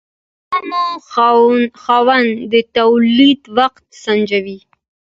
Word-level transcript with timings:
د 0.03 0.03
غنمو 0.51 0.85
خاوند 1.83 2.29
د 2.51 2.53
تولید 2.77 3.41
وخت 3.57 3.83
سنجوي. 4.03 4.59